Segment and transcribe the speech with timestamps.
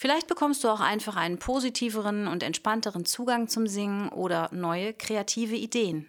[0.00, 5.56] Vielleicht bekommst du auch einfach einen positiveren und entspannteren Zugang zum Singen oder neue kreative
[5.56, 6.08] Ideen.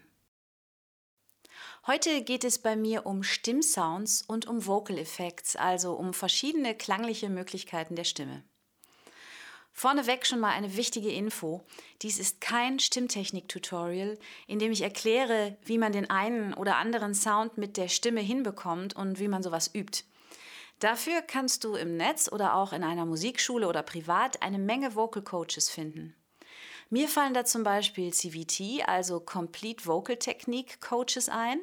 [1.87, 7.29] Heute geht es bei mir um Stimmsounds und um Vocal Effects, also um verschiedene klangliche
[7.29, 8.43] Möglichkeiten der Stimme.
[9.73, 11.65] Vorneweg schon mal eine wichtige Info.
[12.03, 17.57] Dies ist kein Stimmtechnik-Tutorial, in dem ich erkläre, wie man den einen oder anderen Sound
[17.57, 20.03] mit der Stimme hinbekommt und wie man sowas übt.
[20.79, 25.21] Dafür kannst du im Netz oder auch in einer Musikschule oder privat eine Menge Vocal
[25.21, 26.15] Coaches finden.
[26.89, 31.59] Mir fallen da zum Beispiel CVT, also Complete Vocal Technique Coaches ein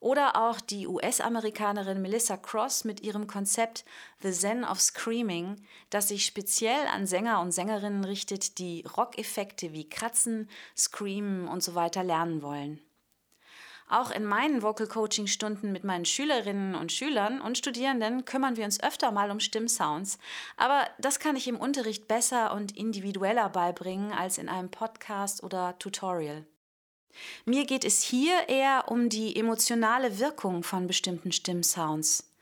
[0.00, 3.84] oder auch die US-Amerikanerin Melissa Cross mit ihrem Konzept
[4.22, 9.88] The Zen of Screaming, das sich speziell an Sänger und Sängerinnen richtet, die Rockeffekte wie
[9.88, 12.80] Kratzen, Screamen und so weiter lernen wollen.
[13.88, 18.64] Auch in meinen Vocal Coaching Stunden mit meinen Schülerinnen und Schülern und Studierenden kümmern wir
[18.64, 20.18] uns öfter mal um Stimmsounds.
[20.56, 25.78] Aber das kann ich im Unterricht besser und individueller beibringen als in einem Podcast oder
[25.78, 26.46] Tutorial.
[27.44, 32.32] Mir geht es hier eher um die emotionale Wirkung von bestimmten Stimmsounds.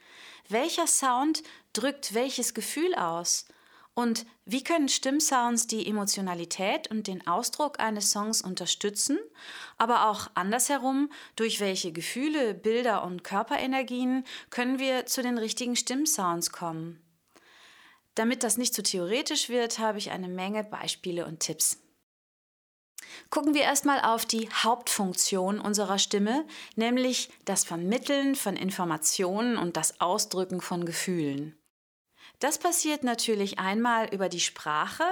[0.48, 3.46] Welcher Sound drückt welches Gefühl aus?
[3.94, 9.18] Und wie können Stimmsounds die Emotionalität und den Ausdruck eines Songs unterstützen,
[9.76, 16.52] aber auch andersherum, durch welche Gefühle, Bilder und Körperenergien können wir zu den richtigen Stimmsounds
[16.52, 17.02] kommen?
[18.14, 21.78] Damit das nicht zu theoretisch wird, habe ich eine Menge Beispiele und Tipps.
[23.28, 26.46] Gucken wir erstmal auf die Hauptfunktion unserer Stimme,
[26.76, 31.61] nämlich das Vermitteln von Informationen und das Ausdrücken von Gefühlen.
[32.42, 35.04] Das passiert natürlich einmal über die Sprache,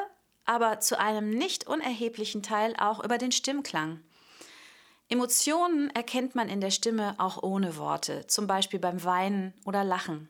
[0.46, 4.00] aber zu einem nicht unerheblichen Teil auch über den Stimmklang.
[5.08, 10.28] Emotionen erkennt man in der Stimme auch ohne Worte, zum Beispiel beim Weinen oder Lachen.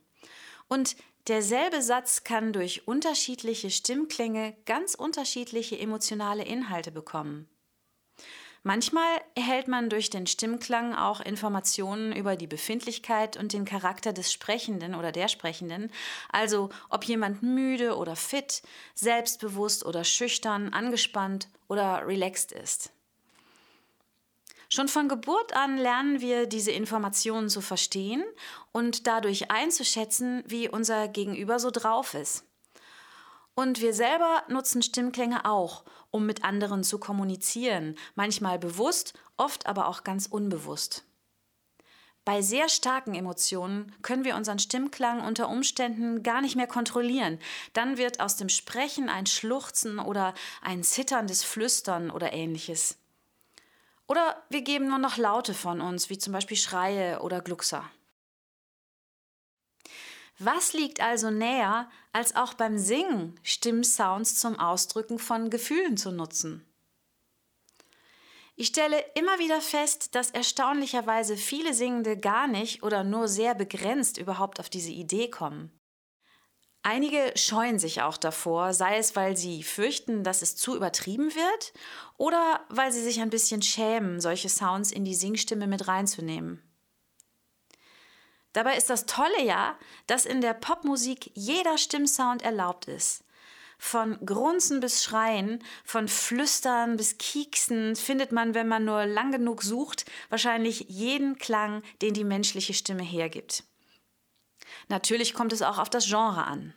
[0.68, 0.94] Und
[1.26, 7.48] derselbe Satz kann durch unterschiedliche Stimmklänge ganz unterschiedliche emotionale Inhalte bekommen.
[8.62, 14.30] Manchmal erhält man durch den Stimmklang auch Informationen über die Befindlichkeit und den Charakter des
[14.30, 15.90] Sprechenden oder der Sprechenden,
[16.30, 18.62] also ob jemand müde oder fit,
[18.94, 22.92] selbstbewusst oder schüchtern, angespannt oder relaxed ist.
[24.68, 28.22] Schon von Geburt an lernen wir diese Informationen zu verstehen
[28.72, 32.44] und dadurch einzuschätzen, wie unser Gegenüber so drauf ist.
[33.54, 39.88] Und wir selber nutzen Stimmklänge auch, um mit anderen zu kommunizieren, manchmal bewusst, oft aber
[39.88, 41.04] auch ganz unbewusst.
[42.24, 47.38] Bei sehr starken Emotionen können wir unseren Stimmklang unter Umständen gar nicht mehr kontrollieren.
[47.72, 52.98] Dann wird aus dem Sprechen ein Schluchzen oder ein zitterndes Flüstern oder ähnliches.
[54.06, 57.90] Oder wir geben nur noch Laute von uns, wie zum Beispiel Schreie oder Gluckser.
[60.42, 66.64] Was liegt also näher, als auch beim Singen Stimmsounds zum Ausdrücken von Gefühlen zu nutzen?
[68.56, 74.16] Ich stelle immer wieder fest, dass erstaunlicherweise viele Singende gar nicht oder nur sehr begrenzt
[74.16, 75.78] überhaupt auf diese Idee kommen.
[76.82, 81.74] Einige scheuen sich auch davor, sei es, weil sie fürchten, dass es zu übertrieben wird
[82.16, 86.69] oder weil sie sich ein bisschen schämen, solche Sounds in die Singstimme mit reinzunehmen.
[88.52, 93.24] Dabei ist das Tolle ja, dass in der Popmusik jeder Stimmsound erlaubt ist.
[93.78, 99.62] Von Grunzen bis Schreien, von Flüstern bis Kieksen findet man, wenn man nur lang genug
[99.62, 103.64] sucht, wahrscheinlich jeden Klang, den die menschliche Stimme hergibt.
[104.88, 106.74] Natürlich kommt es auch auf das Genre an.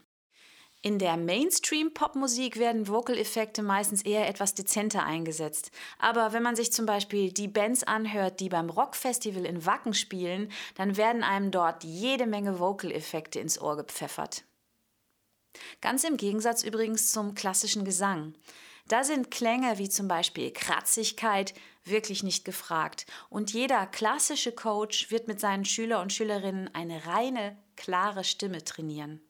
[0.85, 5.71] In der Mainstream-Popmusik werden Vocal-Effekte meistens eher etwas dezenter eingesetzt.
[5.97, 10.51] Aber wenn man sich zum Beispiel die Bands anhört, die beim Rockfestival in Wacken spielen,
[10.75, 14.43] dann werden einem dort jede Menge Vocal-Effekte ins Ohr gepfeffert.
[15.79, 18.33] Ganz im Gegensatz übrigens zum klassischen Gesang.
[18.89, 21.53] Da sind Klänge wie zum Beispiel Kratzigkeit
[21.85, 23.05] wirklich nicht gefragt.
[23.29, 29.21] Und jeder klassische Coach wird mit seinen Schüler und Schülerinnen eine reine, klare Stimme trainieren.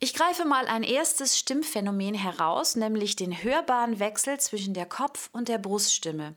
[0.00, 5.48] Ich greife mal ein erstes Stimmphänomen heraus, nämlich den hörbaren Wechsel zwischen der Kopf- und
[5.48, 6.36] der Bruststimme,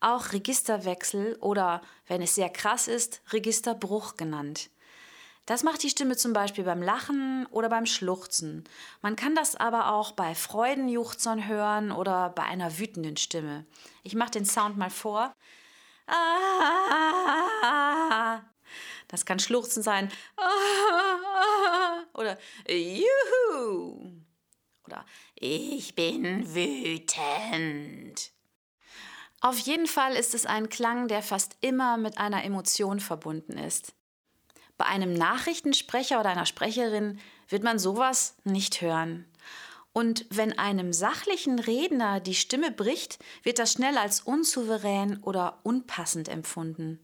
[0.00, 4.70] auch Registerwechsel oder, wenn es sehr krass ist, Registerbruch genannt.
[5.44, 8.64] Das macht die Stimme zum Beispiel beim Lachen oder beim Schluchzen.
[9.02, 13.66] Man kann das aber auch bei Freudenjuchzern hören oder bei einer wütenden Stimme.
[14.04, 15.34] Ich mache den Sound mal vor.
[19.08, 20.10] Das kann Schluchzen sein.
[22.14, 22.38] Oder
[22.68, 24.12] Juhu.
[24.86, 28.32] Oder Ich bin wütend.
[29.40, 33.94] Auf jeden Fall ist es ein Klang, der fast immer mit einer Emotion verbunden ist.
[34.78, 37.18] Bei einem Nachrichtensprecher oder einer Sprecherin
[37.48, 39.26] wird man sowas nicht hören.
[39.92, 46.28] Und wenn einem sachlichen Redner die Stimme bricht, wird das schnell als unsouverän oder unpassend
[46.28, 46.98] empfunden.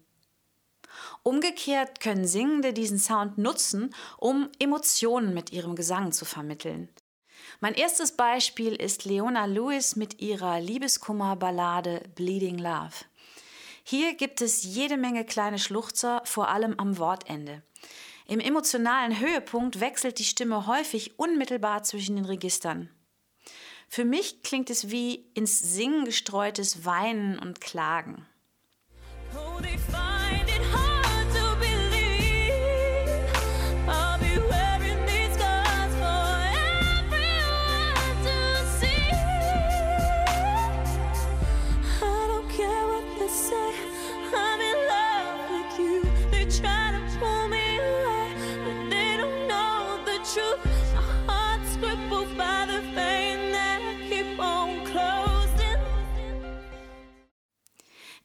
[1.23, 6.89] Umgekehrt können Singende diesen Sound nutzen, um Emotionen mit ihrem Gesang zu vermitteln.
[7.61, 12.95] Mein erstes Beispiel ist Leona Lewis mit ihrer Liebeskummer-Ballade Bleeding Love.
[13.83, 17.63] Hier gibt es jede Menge kleine Schluchzer, vor allem am Wortende.
[18.27, 22.91] Im emotionalen Höhepunkt wechselt die Stimme häufig unmittelbar zwischen den Registern.
[23.89, 28.27] Für mich klingt es wie ins Singen gestreutes Weinen und Klagen.
[29.35, 29.59] Oh,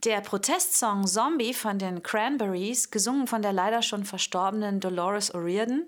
[0.03, 5.87] Der Protestsong Zombie von den Cranberries, gesungen von der leider schon verstorbenen Dolores O'Riordan,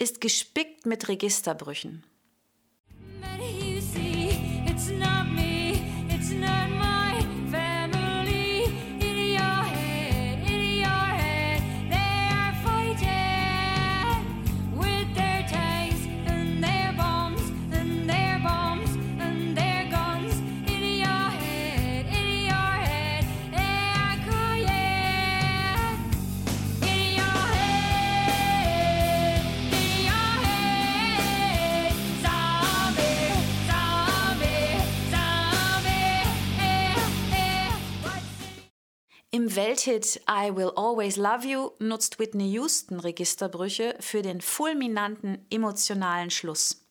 [0.00, 2.02] ist gespickt mit Registerbrüchen.
[39.34, 46.30] Im Welthit I Will Always Love You nutzt Whitney Houston Registerbrüche für den fulminanten emotionalen
[46.30, 46.81] Schluss.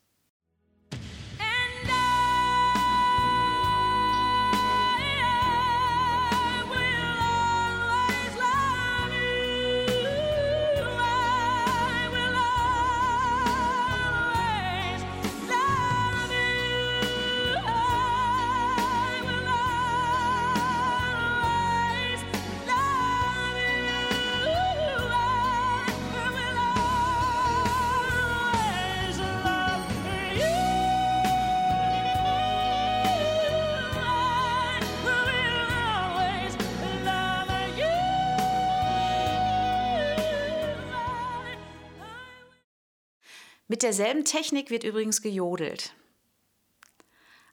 [43.72, 45.94] Mit derselben Technik wird übrigens gejodelt.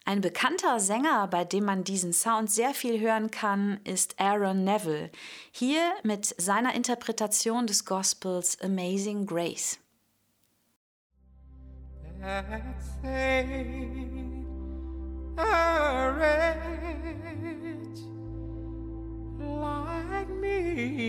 [0.04, 5.12] Ein bekannter Sänger, bei dem man diesen Sound sehr viel hören kann, ist Aaron Neville.
[5.54, 9.80] Hier mit seiner Interpretation des Gospels Amazing Grace.
[20.12, 21.00] like me.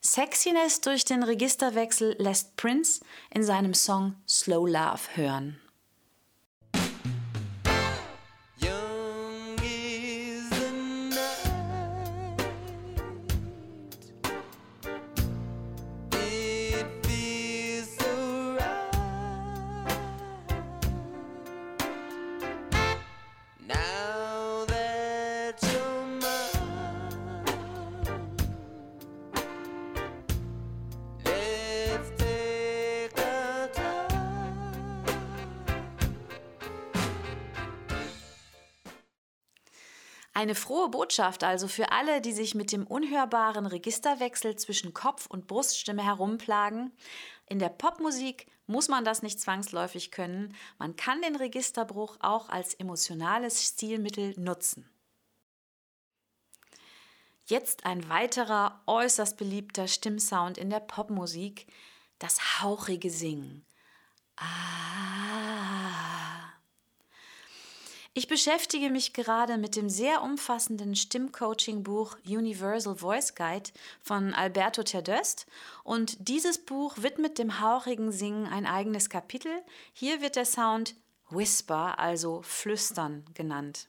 [0.00, 5.60] Sexiness durch den Registerwechsel lässt Prince in seinem Song Slow Love hören.
[40.42, 45.46] Eine frohe Botschaft also für alle, die sich mit dem unhörbaren Registerwechsel zwischen Kopf- und
[45.46, 46.90] Bruststimme herumplagen.
[47.46, 50.56] In der Popmusik muss man das nicht zwangsläufig können.
[50.78, 54.90] Man kann den Registerbruch auch als emotionales Stilmittel nutzen.
[57.46, 61.68] Jetzt ein weiterer äußerst beliebter Stimmsound in der Popmusik,
[62.18, 63.64] das hauchige Singen.
[64.34, 65.22] Ah.
[68.14, 73.70] Ich beschäftige mich gerade mit dem sehr umfassenden Stimmcoaching-Buch Universal Voice Guide
[74.02, 75.46] von Alberto Terdöst
[75.82, 79.50] und dieses Buch widmet dem hauchigen Singen ein eigenes Kapitel.
[79.94, 80.94] Hier wird der Sound
[81.30, 83.88] Whisper, also Flüstern genannt.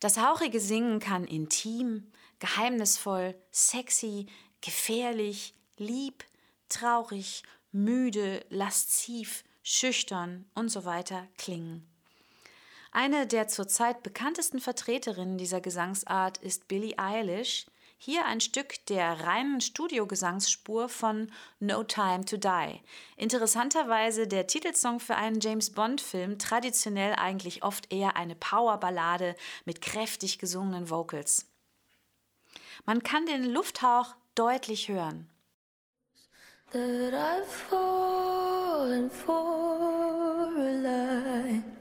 [0.00, 4.26] Das hauchige Singen kann intim, geheimnisvoll, sexy,
[4.60, 6.22] gefährlich, lieb,
[6.68, 11.95] traurig, müde, lasziv, schüchtern und so weiter klingen.
[12.92, 17.66] Eine der zurzeit bekanntesten Vertreterinnen dieser Gesangsart ist Billie Eilish.
[17.98, 22.82] Hier ein Stück der reinen Studiogesangsspur von No Time to Die.
[23.16, 30.38] Interessanterweise der Titelsong für einen James Bond-Film, traditionell eigentlich oft eher eine Powerballade mit kräftig
[30.38, 31.46] gesungenen Vocals.
[32.84, 35.28] Man kann den Lufthauch deutlich hören.
[36.72, 41.75] That I've fallen for a lie.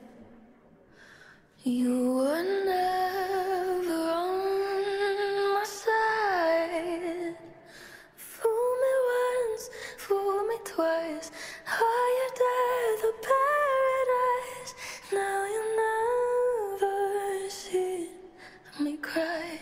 [18.78, 19.60] Me cry.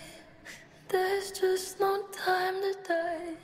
[0.90, 3.38] There's just no time to die.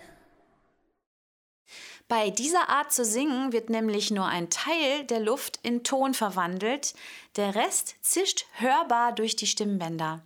[2.09, 6.95] Bei dieser Art zu singen wird nämlich nur ein Teil der Luft in Ton verwandelt,
[7.35, 10.23] der Rest zischt hörbar durch die Stimmbänder.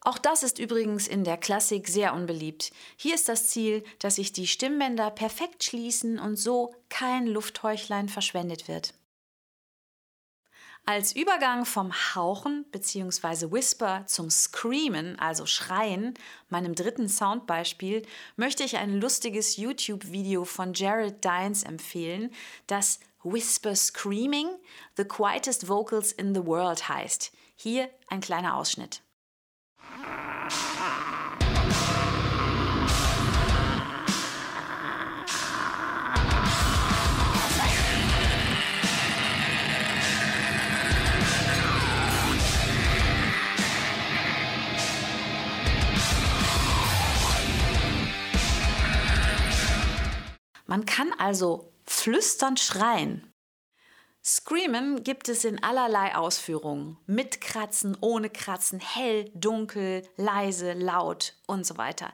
[0.00, 2.72] Auch das ist übrigens in der Klassik sehr unbeliebt.
[2.96, 8.66] Hier ist das Ziel, dass sich die Stimmbänder perfekt schließen und so kein Lufthäuchlein verschwendet
[8.66, 8.94] wird.
[10.84, 13.52] Als Übergang vom Hauchen bzw.
[13.52, 16.14] Whisper zum Screamen, also Schreien,
[16.48, 22.32] meinem dritten Soundbeispiel, möchte ich ein lustiges YouTube-Video von Jared Dines empfehlen,
[22.66, 24.58] das Whisper Screaming,
[24.96, 27.32] The Quietest Vocals in the World heißt.
[27.54, 29.02] Hier ein kleiner Ausschnitt.
[50.66, 51.71] Man kann also
[52.02, 53.32] flüsternd schreien.
[54.24, 56.96] Screamen gibt es in allerlei Ausführungen.
[57.06, 62.12] Mit Kratzen, ohne Kratzen, hell, dunkel, leise, laut und so weiter.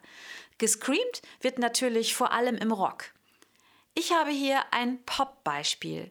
[0.59, 3.15] Gescreamt wird natürlich vor allem im Rock.
[3.95, 6.11] Ich habe hier ein Pop-Beispiel.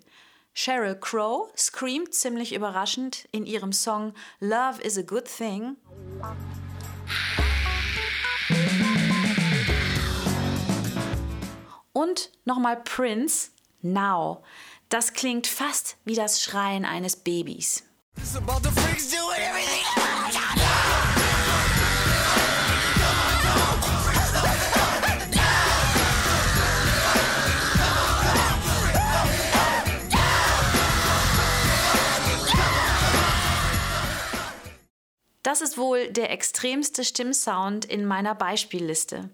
[0.55, 5.77] Sheryl Crow screamt ziemlich überraschend in ihrem Song Love is a Good Thing.
[11.93, 13.51] Und nochmal Prince,
[13.93, 14.43] Now.
[14.89, 17.83] Das klingt fast wie das Schreien eines Babys.
[35.43, 39.29] Das ist wohl der extremste Stimmsound in meiner Beispielliste.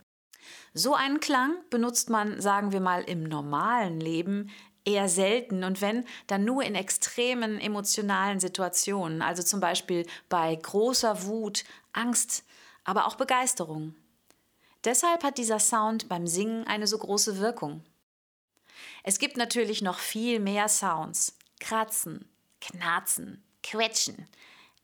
[0.73, 4.49] So einen Klang benutzt man, sagen wir mal, im normalen Leben
[4.85, 11.25] eher selten und wenn, dann nur in extremen emotionalen Situationen, also zum Beispiel bei großer
[11.25, 11.63] Wut,
[11.93, 12.43] Angst,
[12.83, 13.95] aber auch Begeisterung.
[14.83, 17.83] Deshalb hat dieser Sound beim Singen eine so große Wirkung.
[19.03, 21.37] Es gibt natürlich noch viel mehr Sounds.
[21.59, 22.27] Kratzen,
[22.59, 24.27] knarzen, quetschen,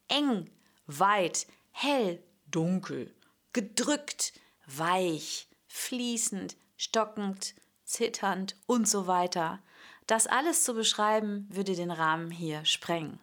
[0.08, 0.50] eng,
[0.88, 3.13] weit, hell, dunkel,
[3.51, 4.31] gedrückt,
[4.65, 9.60] weich, fließend, stockend, zitternd und so weiter.
[10.08, 13.20] Das alles zu beschreiben, würde den Rahmen hier sprengen.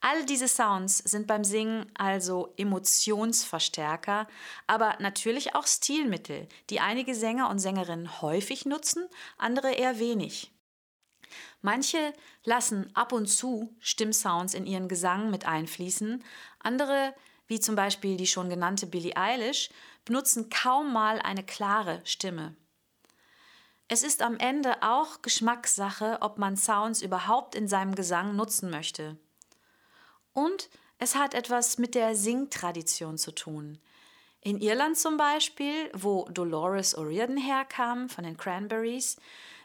[0.00, 4.28] All diese Sounds sind beim Singen also Emotionsverstärker,
[4.66, 10.52] aber natürlich auch Stilmittel, die einige Sänger und Sängerinnen häufig nutzen, andere eher wenig.
[11.62, 12.12] Manche
[12.44, 16.22] lassen ab und zu Stimmsounds in ihren Gesang mit einfließen,
[16.60, 17.14] andere,
[17.46, 19.70] wie zum Beispiel die schon genannte Billie Eilish,
[20.04, 22.56] benutzen kaum mal eine klare Stimme.
[23.88, 29.16] Es ist am Ende auch Geschmackssache, ob man Sounds überhaupt in seinem Gesang nutzen möchte.
[30.32, 33.78] Und es hat etwas mit der Singtradition zu tun.
[34.40, 39.16] In Irland zum Beispiel, wo Dolores O'Riordan herkam von den Cranberries,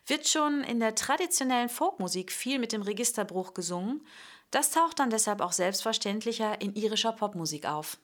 [0.07, 4.05] wird schon in der traditionellen Folkmusik viel mit dem Registerbruch gesungen.
[4.51, 7.97] Das taucht dann deshalb auch selbstverständlicher in irischer Popmusik auf.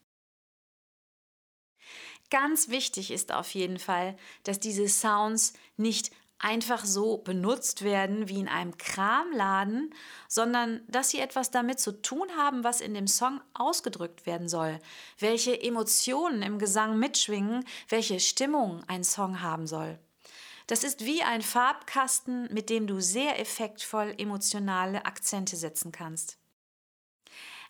[2.30, 8.40] Ganz wichtig ist auf jeden Fall, dass diese Sounds nicht einfach so benutzt werden wie
[8.40, 9.94] in einem Kramladen,
[10.28, 14.80] sondern dass sie etwas damit zu tun haben, was in dem Song ausgedrückt werden soll,
[15.20, 20.00] welche Emotionen im Gesang mitschwingen, welche Stimmung ein Song haben soll.
[20.68, 26.38] Das ist wie ein Farbkasten, mit dem du sehr effektvoll emotionale Akzente setzen kannst.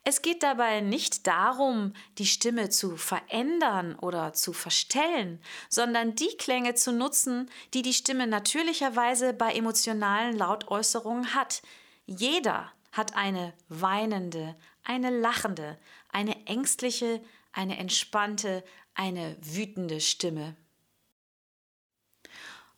[0.04, 6.76] Es geht dabei nicht darum, die Stimme zu verändern oder zu verstellen, sondern die Klänge
[6.76, 11.62] zu nutzen, die die Stimme natürlicherweise bei emotionalen Lautäußerungen hat.
[12.06, 15.78] Jeder hat eine weinende, eine lachende,
[16.10, 18.64] eine ängstliche, eine entspannte,
[18.94, 20.56] eine wütende Stimme.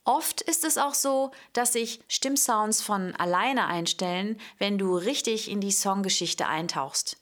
[0.03, 5.61] Oft ist es auch so, dass sich Stimmsounds von alleine einstellen, wenn du richtig in
[5.61, 7.17] die Songgeschichte eintauchst.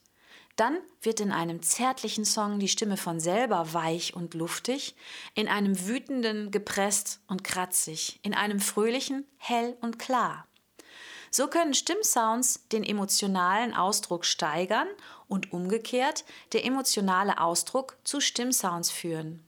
[0.56, 4.96] Dann wird in einem zärtlichen Song die Stimme von selber weich und luftig,
[5.34, 10.48] in einem wütenden gepresst und kratzig, in einem fröhlichen hell und klar.
[11.30, 14.88] So können Stimmsounds den emotionalen Ausdruck steigern
[15.28, 19.44] und umgekehrt der emotionale Ausdruck zu Stimmsounds führen.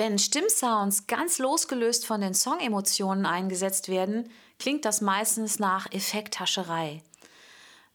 [0.00, 7.02] Wenn Stimmsounds ganz losgelöst von den Songemotionen eingesetzt werden, klingt das meistens nach Effekthascherei.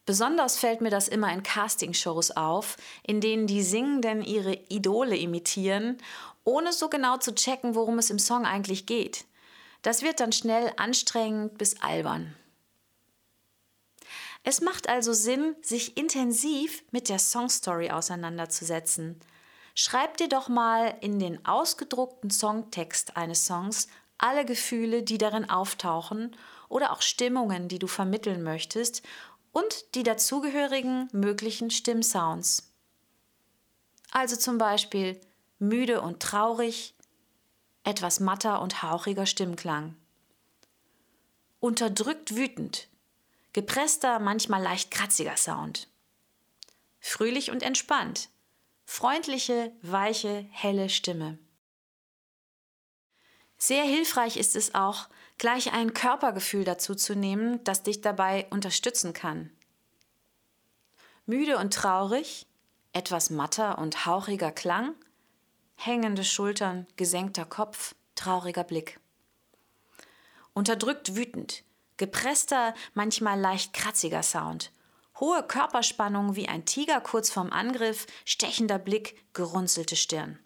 [0.04, 5.98] Besonders fällt mir das immer in Castingshows auf, in denen die Singenden ihre Idole imitieren,
[6.44, 9.24] ohne so genau zu checken, worum es im Song eigentlich geht.
[9.82, 12.36] Das wird dann schnell anstrengend bis albern.
[14.44, 19.20] Es macht also Sinn, sich intensiv mit der Songstory auseinanderzusetzen–
[19.78, 26.34] Schreib dir doch mal in den ausgedruckten Songtext eines Songs alle Gefühle, die darin auftauchen
[26.70, 29.02] oder auch Stimmungen, die du vermitteln möchtest
[29.52, 32.72] und die dazugehörigen möglichen Stimmsounds.
[34.10, 35.20] Also zum Beispiel
[35.58, 36.94] müde und traurig,
[37.84, 39.94] etwas matter und hauchiger Stimmklang.
[41.60, 42.88] Unterdrückt wütend,
[43.52, 45.88] gepresster, manchmal leicht kratziger Sound.
[46.98, 48.30] Fröhlich und entspannt,
[48.86, 51.38] freundliche, weiche, helle Stimme.
[53.58, 59.12] Sehr hilfreich ist es auch, gleich ein Körpergefühl dazu zu nehmen, das dich dabei unterstützen
[59.12, 59.50] kann.
[61.26, 62.46] Müde und traurig,
[62.92, 64.94] etwas matter und hauchiger Klang,
[65.74, 69.00] hängende Schultern, gesenkter Kopf, trauriger Blick.
[70.54, 71.64] Unterdrückt wütend,
[71.96, 74.70] gepresster, manchmal leicht kratziger Sound,
[75.18, 80.38] Hohe Körperspannung wie ein Tiger kurz vorm Angriff, stechender Blick, gerunzelte Stirn.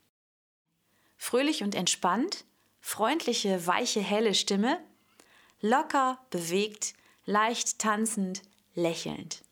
[1.16, 2.44] Fröhlich und entspannt,
[2.80, 4.78] freundliche, weiche, helle Stimme,
[5.60, 8.42] locker, bewegt, leicht tanzend,
[8.74, 9.42] lächelnd.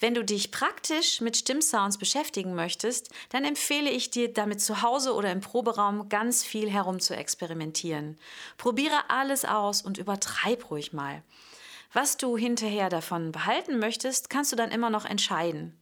[0.00, 5.14] Wenn du dich praktisch mit Stimmsounds beschäftigen möchtest, dann empfehle ich dir, damit zu Hause
[5.14, 8.18] oder im Proberaum ganz viel herum zu experimentieren.
[8.56, 11.22] Probiere alles aus und übertreib ruhig mal.
[11.94, 15.78] Was du hinterher davon behalten möchtest, kannst du dann immer noch entscheiden.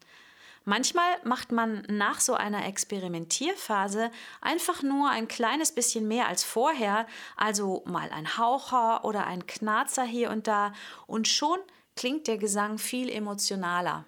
[0.67, 4.11] Manchmal macht man nach so einer Experimentierphase
[4.43, 10.05] einfach nur ein kleines bisschen mehr als vorher, also mal ein Haucher oder ein Knarzer
[10.05, 10.75] hier und da,
[11.07, 11.59] und schon
[11.97, 14.05] klingt der Gesang viel emotionaler.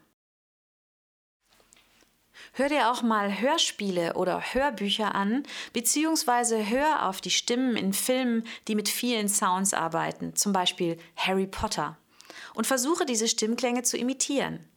[2.53, 8.45] Hör dir auch mal Hörspiele oder Hörbücher an, beziehungsweise hör auf die Stimmen in Filmen,
[8.69, 11.97] die mit vielen Sounds arbeiten, zum Beispiel Harry Potter,
[12.55, 14.69] und versuche diese Stimmklänge zu imitieren.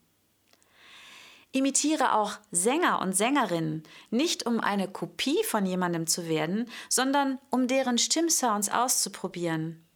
[1.51, 7.67] Imitiere auch Sänger und Sängerinnen, nicht um eine Kopie von jemandem zu werden, sondern um
[7.67, 9.86] deren Stimmsounds auszuprobieren.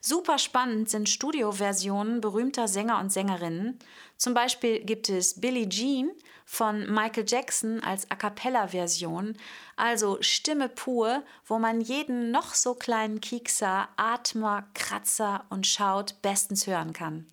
[0.00, 3.78] Super spannend sind Studioversionen berühmter Sänger und Sängerinnen.
[4.16, 6.10] Zum Beispiel gibt es Billie Jean
[6.44, 9.36] von Michael Jackson als A cappella-Version,
[9.76, 16.66] also Stimme pur, wo man jeden noch so kleinen Kiekser, Atmer, Kratzer und Schaut bestens
[16.66, 17.26] hören kann.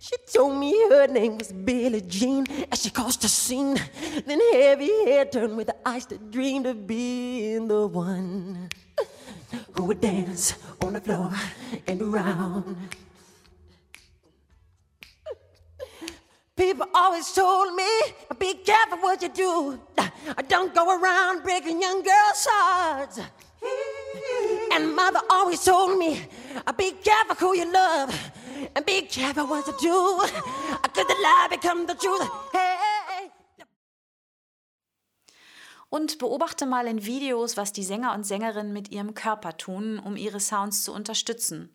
[0.00, 3.78] She told me her name was Billie Jean as she caused a scene.
[4.26, 8.68] Then heavy hair turned with the eyes that dreamed of being the one
[9.72, 11.32] who would dance on the floor
[11.86, 12.76] and around.
[16.56, 17.88] People always told me,
[18.38, 19.80] be careful what you do.
[20.48, 23.20] Don't go around breaking young girls' hearts.
[24.72, 26.20] And mother always told me,
[26.76, 28.32] be careful who you love.
[28.74, 30.20] and be careful what you do.
[30.94, 32.28] Could the lie become the truth.
[32.52, 32.61] Hey.
[35.92, 40.16] Und beobachte mal in Videos, was die Sänger und Sängerinnen mit ihrem Körper tun, um
[40.16, 41.68] ihre Sounds zu unterstützen.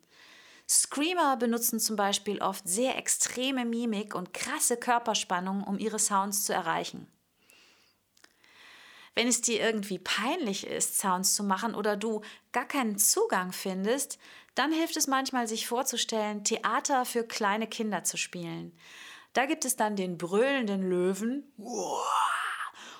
[0.67, 6.51] Screamer benutzen zum Beispiel oft sehr extreme Mimik und krasse Körperspannung, um ihre Sounds zu
[6.51, 7.05] erreichen.
[9.13, 12.21] Wenn es dir irgendwie peinlich ist, Sounds zu machen oder du
[12.53, 14.17] gar keinen Zugang findest,
[14.55, 18.75] dann hilft es manchmal, sich vorzustellen, Theater für kleine Kinder zu spielen.
[19.33, 21.53] Da gibt es dann den brüllenden Löwen.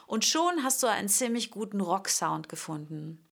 [0.08, 3.30] Und schon hast du einen ziemlich guten Rock-Sound gefunden.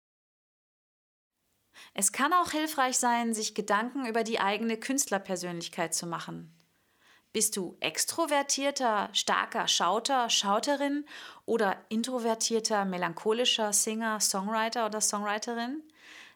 [1.94, 6.54] Es kann auch hilfreich sein, sich Gedanken über die eigene Künstlerpersönlichkeit zu machen.
[7.32, 11.06] Bist du extrovertierter, starker Schauter, Schauterin
[11.46, 15.82] oder introvertierter, melancholischer Singer, Songwriter oder Songwriterin?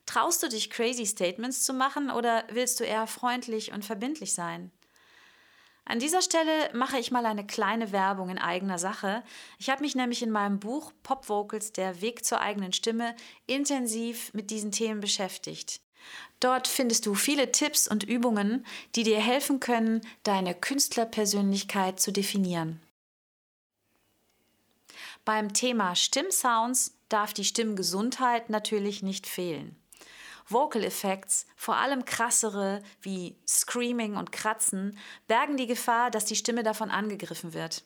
[0.06, 4.71] Traust du dich crazy Statements zu machen oder willst du eher freundlich und verbindlich sein?
[5.89, 9.23] An dieser Stelle mache ich mal eine kleine Werbung in eigener Sache.
[9.58, 13.15] Ich habe mich nämlich in meinem Buch Pop Vocals, der Weg zur eigenen Stimme,
[13.47, 15.82] intensiv mit diesen Themen beschäftigt.
[16.39, 22.80] Dort findest du viele Tipps und Übungen, die dir helfen können, deine Künstlerpersönlichkeit zu definieren.
[25.25, 29.75] Beim Thema Stimmsounds darf die Stimmgesundheit natürlich nicht fehlen.
[30.49, 36.63] Vocal Effects, vor allem krassere wie Screaming und Kratzen, bergen die Gefahr, dass die Stimme
[36.63, 37.83] davon angegriffen wird.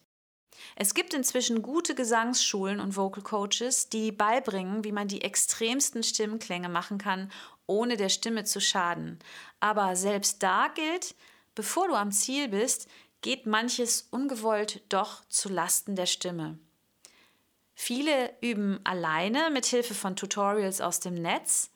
[0.75, 6.69] Es gibt inzwischen gute Gesangsschulen und Vocal Coaches, die beibringen, wie man die extremsten Stimmklänge
[6.69, 7.31] machen kann,
[7.65, 9.19] ohne der Stimme zu schaden.
[9.59, 11.15] Aber selbst da gilt,
[11.55, 12.87] bevor du am Ziel bist,
[13.21, 16.59] geht manches ungewollt doch zu Lasten der Stimme.
[17.75, 21.72] Viele üben alleine mit Hilfe von Tutorials aus dem Netz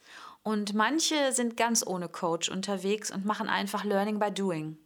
[0.47, 4.77] und manche sind ganz ohne Coach unterwegs und machen einfach Learning by Doing.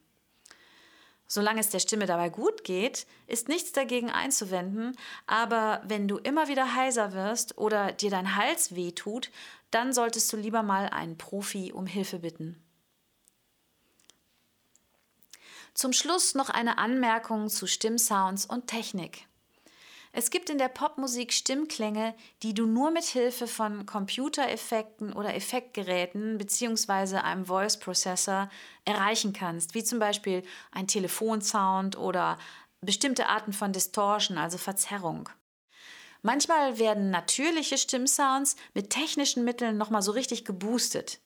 [1.28, 4.97] Solange es der Stimme dabei gut geht, ist nichts dagegen einzuwenden,
[5.28, 9.30] aber wenn du immer wieder heiser wirst oder dir dein Hals wehtut,
[9.69, 12.60] dann solltest du lieber mal einen Profi um Hilfe bitten.
[15.76, 19.28] Zum Schluss noch eine Anmerkung zu Stimmsounds und Technik.
[20.13, 26.38] Es gibt in der Popmusik Stimmklänge, die du nur mit Hilfe von Computereffekten oder Effektgeräten
[26.38, 27.17] bzw.
[27.17, 28.50] einem Voice Processor
[28.84, 32.38] erreichen kannst, wie zum Beispiel ein Telefonsound oder
[32.82, 35.30] bestimmte Arten von Distortion, also Verzerrung.
[36.24, 41.19] Manchmal werden natürliche Stimmsounds mit technischen Mitteln nochmal so richtig geboostet.